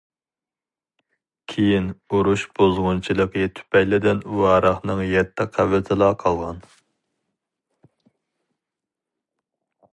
كېيىن 1.51 1.89
ئۇرۇش 2.15 2.45
بۇزغۇنچىلىقى 2.59 3.45
تۈپەيلىدىن 3.59 4.23
راۋاقنىڭ 4.39 5.03
يەتتە 5.11 5.47
قەۋىتىلا 5.57 6.11
قالغان. 6.27 6.67